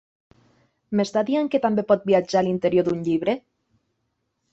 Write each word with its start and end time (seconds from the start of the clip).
M'està 0.99 1.21
dient 1.27 1.49
que 1.55 1.61
també 1.65 1.83
pot 1.91 2.07
viatjar 2.11 2.39
a 2.41 2.43
l'interior 2.47 2.87
d'un 2.89 3.05
llibre? 3.09 3.37